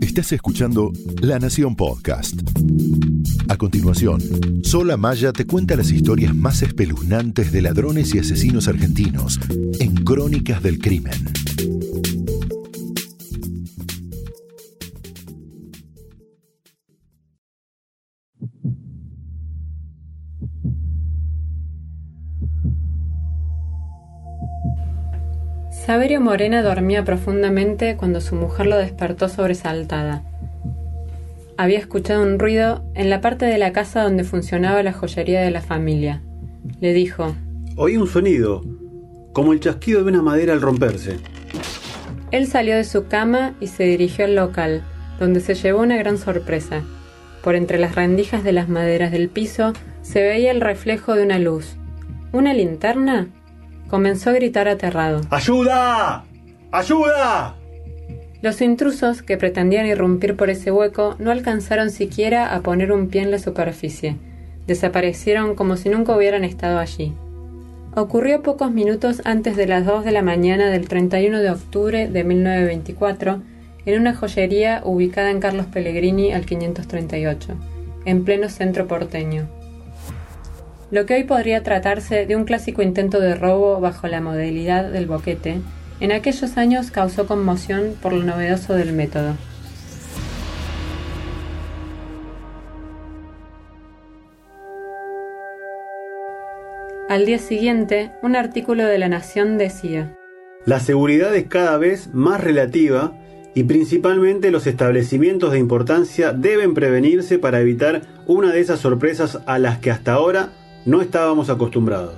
[0.00, 2.40] Estás escuchando La Nación Podcast.
[3.48, 4.20] A continuación,
[4.62, 9.40] Sola Maya te cuenta las historias más espeluznantes de ladrones y asesinos argentinos
[9.80, 11.12] en Crónicas del Crimen.
[25.86, 30.24] Saberio Morena dormía profundamente cuando su mujer lo despertó sobresaltada.
[31.56, 35.52] Había escuchado un ruido en la parte de la casa donde funcionaba la joyería de
[35.52, 36.22] la familia.
[36.80, 37.36] Le dijo,
[37.76, 38.64] Oí un sonido,
[39.32, 41.18] como el chasquido de una madera al romperse.
[42.32, 44.82] Él salió de su cama y se dirigió al local,
[45.20, 46.82] donde se llevó una gran sorpresa.
[47.44, 49.72] Por entre las rendijas de las maderas del piso
[50.02, 51.76] se veía el reflejo de una luz.
[52.32, 53.28] ¿Una linterna?
[53.88, 55.20] Comenzó a gritar aterrado.
[55.30, 56.24] ¡Ayuda!
[56.72, 57.54] ¡Ayuda!
[58.42, 63.22] Los intrusos que pretendían irrumpir por ese hueco no alcanzaron siquiera a poner un pie
[63.22, 64.16] en la superficie.
[64.66, 67.14] Desaparecieron como si nunca hubieran estado allí.
[67.94, 72.24] Ocurrió pocos minutos antes de las 2 de la mañana del 31 de octubre de
[72.24, 73.40] 1924
[73.86, 77.54] en una joyería ubicada en Carlos Pellegrini al 538,
[78.04, 79.48] en pleno centro porteño
[80.90, 85.06] lo que hoy podría tratarse de un clásico intento de robo bajo la modalidad del
[85.06, 85.60] boquete,
[85.98, 89.34] en aquellos años causó conmoción por lo novedoso del método.
[97.08, 100.16] Al día siguiente, un artículo de La Nación decía,
[100.64, 103.12] La seguridad es cada vez más relativa
[103.54, 109.58] y principalmente los establecimientos de importancia deben prevenirse para evitar una de esas sorpresas a
[109.58, 110.50] las que hasta ahora
[110.86, 112.14] no estábamos acostumbrados.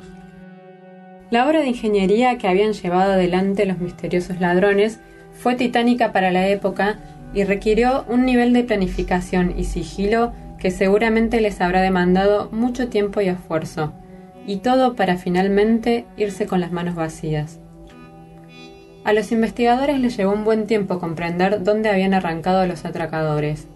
[1.31, 5.01] La obra de ingeniería que habían llevado adelante los misteriosos ladrones
[5.33, 6.99] fue titánica para la época
[7.35, 13.21] y requirió un nivel de planificación y sigilo que seguramente les habrá demandado mucho tiempo
[13.21, 13.93] y esfuerzo,
[14.47, 17.61] y todo para finalmente irse con las manos vacías.
[19.05, 23.69] A los investigadores les llevó un buen tiempo comprender dónde habían arrancado los atracadores,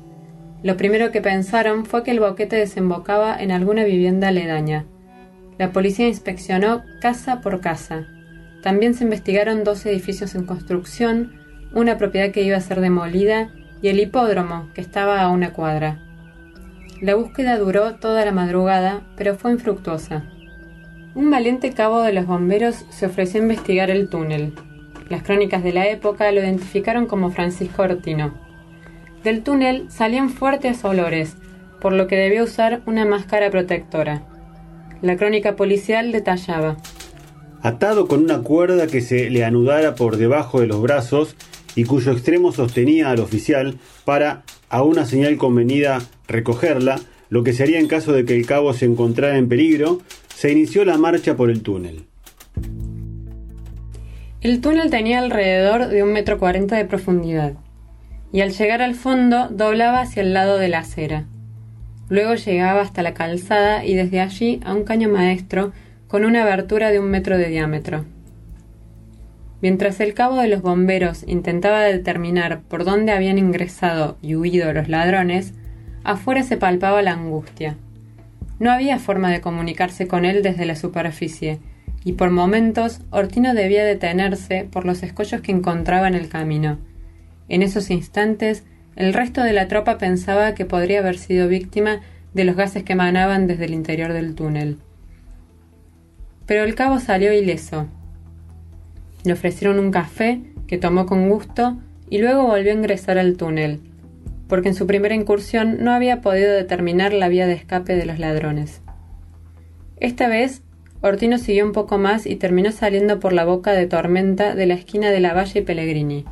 [0.62, 4.86] lo primero que pensaron fue que el boquete desembocaba en alguna vivienda aledaña.
[5.58, 8.06] La policía inspeccionó casa por casa.
[8.62, 11.32] También se investigaron dos edificios en construcción,
[11.74, 13.50] una propiedad que iba a ser demolida
[13.82, 16.00] y el hipódromo, que estaba a una cuadra.
[17.00, 20.24] La búsqueda duró toda la madrugada, pero fue infructuosa.
[21.16, 24.54] Un valiente cabo de los bomberos se ofreció a investigar el túnel.
[25.08, 28.41] Las crónicas de la época lo identificaron como Francisco Ortino.
[29.24, 31.36] Del túnel salían fuertes olores,
[31.80, 34.24] por lo que debió usar una máscara protectora.
[35.00, 36.76] La crónica policial detallaba.
[37.62, 41.36] Atado con una cuerda que se le anudara por debajo de los brazos
[41.76, 46.98] y cuyo extremo sostenía al oficial para, a una señal convenida, recogerla,
[47.30, 50.00] lo que sería en caso de que el cabo se encontrara en peligro,
[50.34, 52.04] se inició la marcha por el túnel.
[54.40, 57.54] El túnel tenía alrededor de un metro cuarenta de profundidad
[58.32, 61.26] y al llegar al fondo doblaba hacia el lado de la acera.
[62.09, 65.72] Luego llegaba hasta la calzada y desde allí a un caño maestro
[66.09, 68.04] con una abertura de un metro de diámetro.
[69.60, 74.88] Mientras el cabo de los bomberos intentaba determinar por dónde habían ingresado y huido los
[74.88, 75.54] ladrones,
[76.03, 77.76] afuera se palpaba la angustia.
[78.59, 81.60] No había forma de comunicarse con él desde la superficie,
[82.04, 86.78] y por momentos Ortino debía detenerse por los escollos que encontraba en el camino,
[87.52, 88.64] en esos instantes,
[88.96, 92.00] el resto de la tropa pensaba que podría haber sido víctima
[92.32, 94.78] de los gases que emanaban desde el interior del túnel.
[96.46, 97.88] Pero el cabo salió ileso.
[99.24, 101.76] Le ofrecieron un café que tomó con gusto
[102.08, 103.80] y luego volvió a ingresar al túnel,
[104.48, 108.19] porque en su primera incursión no había podido determinar la vía de escape de los
[108.19, 108.80] ladrones.
[110.00, 110.62] Esta vez,
[111.02, 114.74] Ortino siguió un poco más y terminó saliendo por la boca de tormenta de la
[114.74, 116.24] esquina de la Valle y Pellegrini.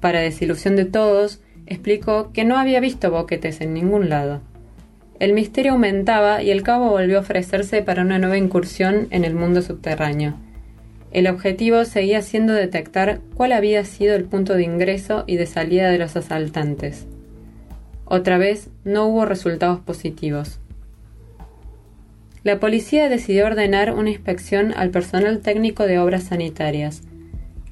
[0.00, 4.40] Para desilusión de todos, explicó que no había visto boquetes en ningún lado.
[5.18, 9.34] El misterio aumentaba y el cabo volvió a ofrecerse para una nueva incursión en el
[9.34, 10.34] mundo subterráneo.
[11.12, 15.90] El objetivo seguía siendo detectar cuál había sido el punto de ingreso y de salida
[15.90, 17.06] de los asaltantes.
[18.06, 20.58] Otra vez no hubo resultados positivos.
[22.42, 27.02] La policía decidió ordenar una inspección al personal técnico de obras sanitarias,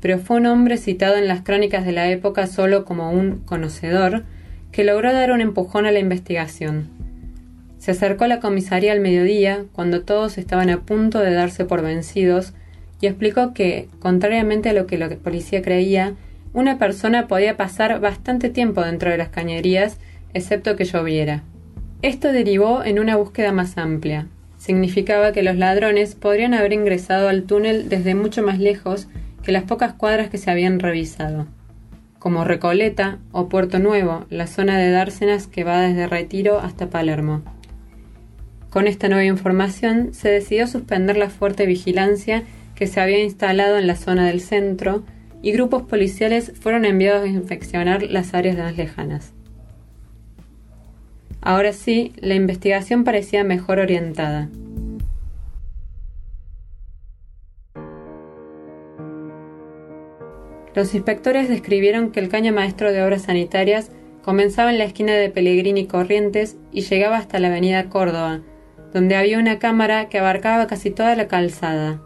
[0.00, 4.24] pero fue un hombre citado en las crónicas de la época solo como un conocedor
[4.72, 6.88] que logró dar un empujón a la investigación.
[7.78, 11.82] Se acercó a la comisaría al mediodía, cuando todos estaban a punto de darse por
[11.82, 12.52] vencidos,
[13.00, 16.14] y explicó que, contrariamente a lo que la policía creía,
[16.52, 19.98] una persona podía pasar bastante tiempo dentro de las cañerías,
[20.34, 21.44] excepto que lloviera.
[22.02, 24.26] Esto derivó en una búsqueda más amplia.
[24.58, 29.08] Significaba que los ladrones podrían haber ingresado al túnel desde mucho más lejos
[29.43, 31.46] que las pocas cuadras que se habían revisado,
[32.19, 37.43] como Recoleta o Puerto Nuevo, la zona de Dársenas que va desde Retiro hasta Palermo.
[38.70, 42.43] Con esta nueva información se decidió suspender la fuerte vigilancia
[42.75, 45.05] que se había instalado en la zona del centro
[45.43, 49.32] y grupos policiales fueron enviados a inspeccionar las áreas más lejanas.
[51.40, 54.49] Ahora sí, la investigación parecía mejor orientada.
[60.74, 63.90] Los inspectores describieron que el caño maestro de obras sanitarias
[64.22, 68.40] comenzaba en la esquina de Pellegrini Corrientes y llegaba hasta la avenida Córdoba,
[68.92, 72.00] donde había una cámara que abarcaba casi toda la calzada.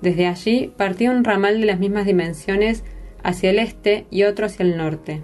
[0.00, 2.84] Desde allí partía un ramal de las mismas dimensiones
[3.22, 5.22] hacia el este y otro hacia el norte.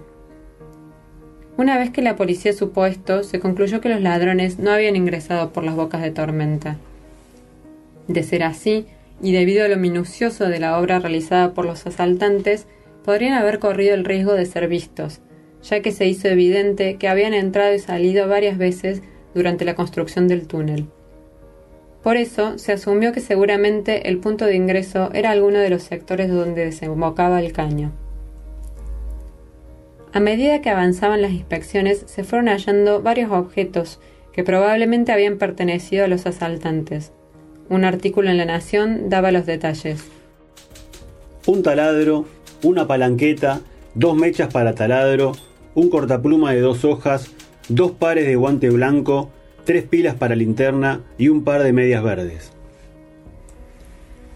[1.57, 5.53] Una vez que la policía supo esto, se concluyó que los ladrones no habían ingresado
[5.53, 6.77] por las bocas de tormenta.
[8.07, 8.87] De ser así,
[9.21, 12.67] y debido a lo minucioso de la obra realizada por los asaltantes,
[13.03, 15.21] podrían haber corrido el riesgo de ser vistos,
[15.63, 19.01] ya que se hizo evidente que habían entrado y salido varias veces
[19.33, 20.87] durante la construcción del túnel.
[22.03, 26.29] Por eso se asumió que seguramente el punto de ingreso era alguno de los sectores
[26.29, 27.91] donde desembocaba el caño.
[30.13, 33.99] A medida que avanzaban las inspecciones se fueron hallando varios objetos
[34.33, 37.13] que probablemente habían pertenecido a los asaltantes.
[37.71, 40.03] Un artículo en La Nación daba los detalles.
[41.45, 42.25] Un taladro,
[42.63, 43.61] una palanqueta,
[43.95, 45.31] dos mechas para taladro,
[45.73, 47.31] un cortapluma de dos hojas,
[47.69, 49.29] dos pares de guante blanco,
[49.63, 52.51] tres pilas para linterna y un par de medias verdes.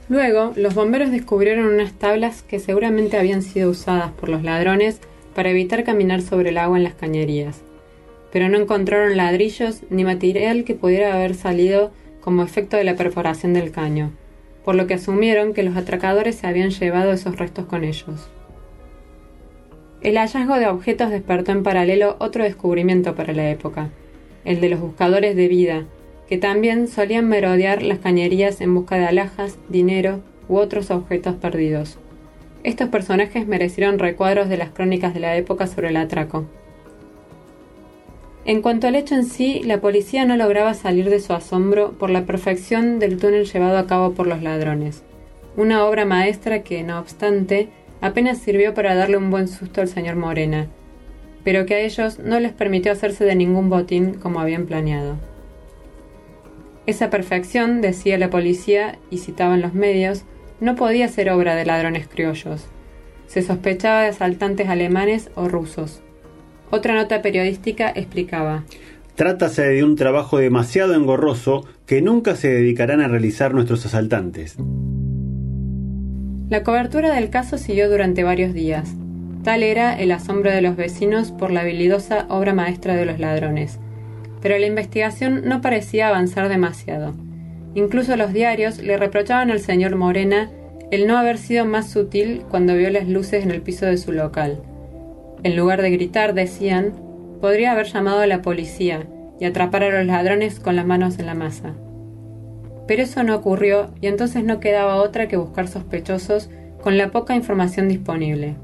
[0.07, 5.01] Luego, los bomberos descubrieron unas tablas que seguramente habían sido usadas por los ladrones
[5.35, 7.57] para evitar caminar sobre el agua en las cañerías,
[8.31, 11.91] pero no encontraron ladrillos ni material que pudiera haber salido
[12.25, 14.11] como efecto de la perforación del caño,
[14.63, 18.31] por lo que asumieron que los atracadores se habían llevado esos restos con ellos.
[20.01, 23.91] El hallazgo de objetos despertó en paralelo otro descubrimiento para la época,
[24.43, 25.85] el de los buscadores de vida,
[26.27, 31.99] que también solían merodear las cañerías en busca de alhajas, dinero u otros objetos perdidos.
[32.63, 36.45] Estos personajes merecieron recuadros de las crónicas de la época sobre el atraco.
[38.45, 42.11] En cuanto al hecho en sí, la policía no lograba salir de su asombro por
[42.11, 45.03] la perfección del túnel llevado a cabo por los ladrones,
[45.57, 47.69] una obra maestra que, no obstante,
[48.01, 50.67] apenas sirvió para darle un buen susto al señor Morena,
[51.43, 55.15] pero que a ellos no les permitió hacerse de ningún botín como habían planeado.
[56.85, 60.23] Esa perfección, decía la policía y citaban los medios,
[60.59, 62.67] no podía ser obra de ladrones criollos.
[63.25, 66.03] Se sospechaba de asaltantes alemanes o rusos.
[66.71, 68.63] Otra nota periodística explicaba.
[69.15, 74.57] Trátase de un trabajo demasiado engorroso que nunca se dedicarán a realizar nuestros asaltantes.
[76.49, 78.93] La cobertura del caso siguió durante varios días.
[79.43, 83.79] Tal era el asombro de los vecinos por la habilidosa obra maestra de los ladrones.
[84.41, 87.13] Pero la investigación no parecía avanzar demasiado.
[87.73, 90.51] Incluso los diarios le reprochaban al señor Morena
[90.91, 94.11] el no haber sido más sutil cuando vio las luces en el piso de su
[94.11, 94.61] local.
[95.45, 96.93] En lugar de gritar, decían,
[97.39, 99.05] podría haber llamado a la policía
[99.39, 101.75] y atrapar a los ladrones con las manos en la masa.
[102.87, 106.49] Pero eso no ocurrió y entonces no quedaba otra que buscar sospechosos
[106.81, 108.55] con la poca información disponible.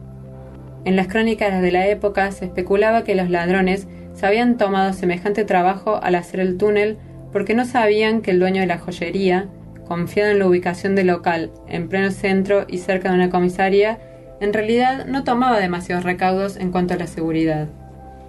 [0.83, 5.45] En las crónicas de la época se especulaba que los ladrones se habían tomado semejante
[5.45, 6.97] trabajo al hacer el túnel
[7.31, 9.49] porque no sabían que el dueño de la joyería,
[9.87, 13.99] confiado en la ubicación del local en pleno centro y cerca de una comisaría,
[14.41, 17.69] en realidad no tomaba demasiados recaudos en cuanto a la seguridad.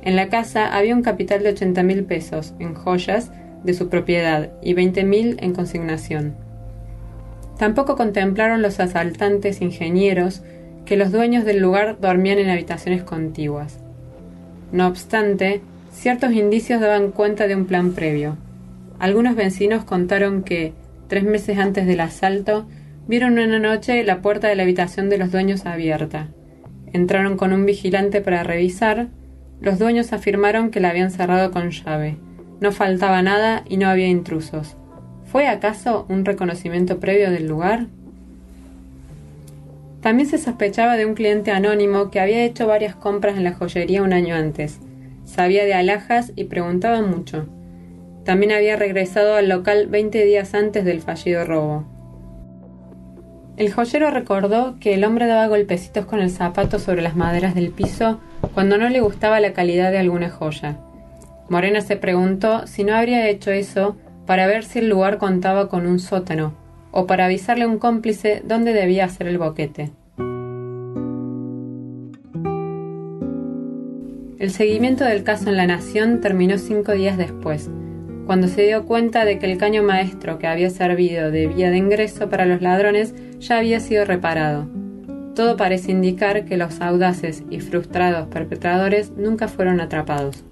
[0.02, 3.32] En la casa había un capital de 80 mil pesos en joyas
[3.64, 6.34] de su propiedad y 20.000 en consignación.
[7.58, 10.42] Tampoco contemplaron los asaltantes ingenieros
[10.84, 13.78] que los dueños del lugar dormían en habitaciones contiguas.
[14.70, 18.36] No obstante, ciertos indicios daban cuenta de un plan previo.
[18.98, 20.74] Algunos vecinos contaron que,
[21.08, 22.66] tres meses antes del asalto,
[23.06, 26.28] vieron una noche la puerta de la habitación de los dueños abierta.
[26.92, 29.08] Entraron con un vigilante para revisar.
[29.60, 32.16] Los dueños afirmaron que la habían cerrado con llave
[32.62, 34.76] no faltaba nada y no había intrusos.
[35.24, 37.86] ¿Fue acaso un reconocimiento previo del lugar?
[40.00, 44.02] También se sospechaba de un cliente anónimo que había hecho varias compras en la joyería
[44.02, 44.78] un año antes.
[45.24, 47.48] Sabía de alhajas y preguntaba mucho.
[48.24, 51.91] También había regresado al local 20 días antes del fallido robo.
[53.56, 57.70] El joyero recordó que el hombre daba golpecitos con el zapato sobre las maderas del
[57.70, 58.18] piso
[58.54, 60.78] cuando no le gustaba la calidad de alguna joya.
[61.50, 65.86] Morena se preguntó si no habría hecho eso para ver si el lugar contaba con
[65.86, 66.54] un sótano,
[66.92, 69.90] o para avisarle a un cómplice dónde debía hacer el boquete.
[74.38, 77.70] El seguimiento del caso en La Nación terminó cinco días después,
[78.26, 81.76] cuando se dio cuenta de que el caño maestro que había servido de vía de
[81.76, 84.68] ingreso para los ladrones ya había sido reparado.
[85.34, 90.44] Todo parece indicar que los audaces y frustrados perpetradores nunca fueron atrapados.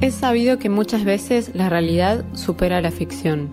[0.00, 3.48] Es sabido que muchas veces la realidad supera la ficción,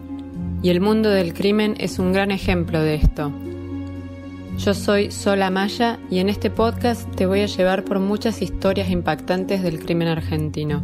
[0.64, 3.32] y el mundo del crimen es un gran ejemplo de esto.
[4.58, 8.90] Yo soy Sola Maya y en este podcast te voy a llevar por muchas historias
[8.90, 10.84] impactantes del crimen argentino.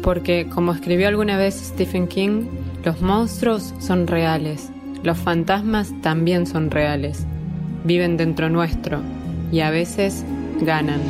[0.00, 2.46] Porque, como escribió alguna vez Stephen King,
[2.84, 4.70] los monstruos son reales,
[5.02, 7.26] los fantasmas también son reales,
[7.84, 9.00] viven dentro nuestro
[9.50, 10.24] y a veces
[10.60, 11.00] ganan.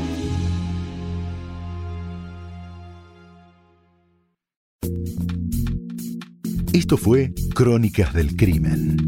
[6.72, 9.07] Esto fue Crónicas del Crimen,